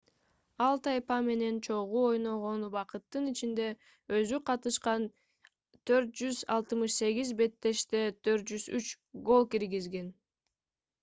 ал 0.67 0.77
тайпа 0.85 1.17
менен 1.25 1.57
чогуу 1.67 2.05
ойногон 2.11 2.63
убакыттын 2.67 3.27
ичинде 3.31 3.67
өзү 4.21 4.39
катышкан 4.51 5.05
468 5.93 7.37
беттеште 7.43 8.03
403 8.31 8.99
гол 9.31 9.49
киргизген 9.55 10.11